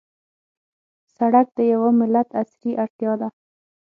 سړک 1.15 1.47
د 1.57 1.59
یوه 1.73 1.89
ملت 1.99 2.29
عصري 2.39 2.71
اړتیا 2.83 3.13
ده. 3.21 3.27